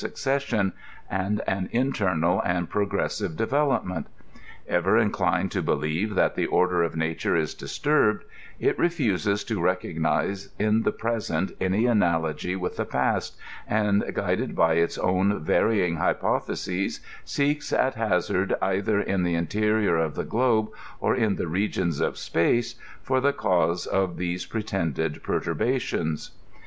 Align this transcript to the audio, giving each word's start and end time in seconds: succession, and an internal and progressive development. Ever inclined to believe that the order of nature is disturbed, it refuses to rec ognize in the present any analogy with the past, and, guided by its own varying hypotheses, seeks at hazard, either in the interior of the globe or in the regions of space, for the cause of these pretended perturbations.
succession, 0.03 0.73
and 1.11 1.41
an 1.45 1.69
internal 1.71 2.41
and 2.41 2.71
progressive 2.71 3.37
development. 3.37 4.07
Ever 4.67 4.97
inclined 4.97 5.51
to 5.51 5.61
believe 5.61 6.15
that 6.15 6.33
the 6.33 6.47
order 6.47 6.81
of 6.81 6.95
nature 6.95 7.35
is 7.37 7.53
disturbed, 7.53 8.23
it 8.59 8.79
refuses 8.79 9.43
to 9.43 9.61
rec 9.61 9.81
ognize 9.83 10.49
in 10.57 10.81
the 10.81 10.91
present 10.91 11.51
any 11.61 11.85
analogy 11.85 12.55
with 12.55 12.77
the 12.77 12.85
past, 12.85 13.37
and, 13.67 14.03
guided 14.15 14.55
by 14.55 14.73
its 14.73 14.97
own 14.97 15.43
varying 15.43 15.97
hypotheses, 15.97 17.01
seeks 17.23 17.71
at 17.71 17.93
hazard, 17.93 18.55
either 18.59 18.99
in 18.99 19.21
the 19.21 19.35
interior 19.35 19.97
of 19.97 20.15
the 20.15 20.23
globe 20.23 20.69
or 20.99 21.15
in 21.15 21.35
the 21.35 21.47
regions 21.47 21.99
of 21.99 22.17
space, 22.17 22.73
for 23.03 23.21
the 23.21 23.33
cause 23.33 23.85
of 23.85 24.17
these 24.17 24.47
pretended 24.47 25.21
perturbations. 25.21 26.31